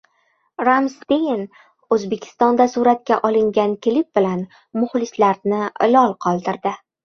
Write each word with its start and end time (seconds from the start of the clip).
Rammstein 0.67 1.43
O‘zbekistonda 1.97 2.67
suratga 2.77 3.19
olingan 3.31 3.77
klip 3.89 4.21
bilan 4.23 4.45
muxlislarni 4.83 5.65
lol 5.97 6.21
qoldirdi 6.29 6.79